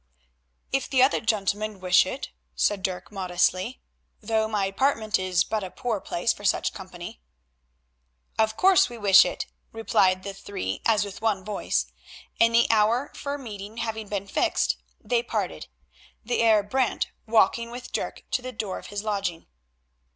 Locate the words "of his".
18.79-19.03